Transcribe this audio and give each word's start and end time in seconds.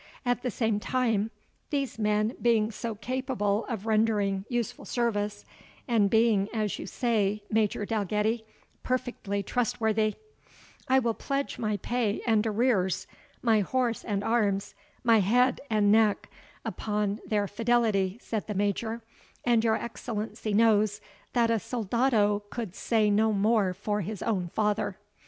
At 0.25 0.41
the 0.41 0.49
same 0.49 0.79
time, 0.79 1.29
these 1.69 1.99
men 1.99 2.35
being 2.41 2.71
so 2.71 2.95
capable 2.95 3.65
of 3.67 3.85
rendering 3.85 4.45
useful 4.49 4.83
service, 4.83 5.45
and 5.87 6.09
being 6.09 6.49
as 6.51 6.79
you 6.79 6.87
say, 6.87 7.43
Major 7.51 7.85
Dalgetty, 7.85 8.43
perfectly 8.81 9.43
trustworthy" 9.43 10.15
"I 10.87 10.97
will 10.97 11.13
pledge 11.13 11.59
my 11.59 11.77
pay 11.77 12.21
and 12.25 12.47
arrears, 12.47 13.05
my 13.43 13.59
horse 13.59 14.03
and 14.03 14.23
arms, 14.23 14.73
my 15.03 15.19
head 15.19 15.61
and 15.69 15.91
neck, 15.91 16.31
upon 16.65 17.19
their 17.23 17.47
fidelity," 17.47 18.17
said 18.21 18.47
the 18.47 18.55
Major; 18.55 19.03
"and 19.45 19.63
your 19.63 19.75
Excellency 19.75 20.51
knows, 20.51 20.99
that 21.33 21.51
a 21.51 21.59
soldado 21.59 22.39
could 22.49 22.73
say 22.73 23.11
no 23.11 23.31
more 23.31 23.71
for 23.71 24.01
his 24.01 24.23
own 24.23 24.47
father." 24.47 24.97